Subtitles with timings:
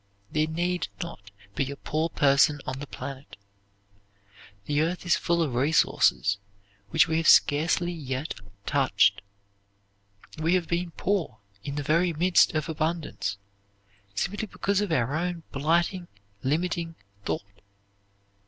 [0.31, 3.37] There need not be a poor person on the planet.
[4.65, 6.39] The earth is full of resources
[6.89, 8.33] which we have scarcely yet
[8.65, 9.21] touched.
[10.39, 13.37] We have been poor in the very midst of abundance,
[14.15, 16.07] simply because of our own blighting
[16.41, 17.61] limiting thought.